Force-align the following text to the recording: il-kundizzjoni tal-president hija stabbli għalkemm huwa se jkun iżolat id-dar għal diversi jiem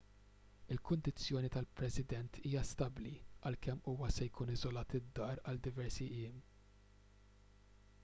il-kundizzjoni 0.75 1.51
tal-president 1.55 2.39
hija 2.51 2.65
stabbli 2.71 3.13
għalkemm 3.51 3.85
huwa 3.93 4.11
se 4.17 4.29
jkun 4.31 4.53
iżolat 4.57 4.99
id-dar 5.03 5.45
għal 5.47 5.65
diversi 5.71 6.13
jiem 6.17 6.45